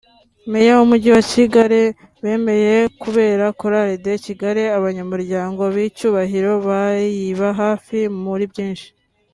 [0.51, 1.81] Meya w’Umujyi wa Kigali
[2.23, 8.87] bemeye kubera Chorale de Kigali abanyamuryango b’icyubahiro bayiba hafi muri byinshi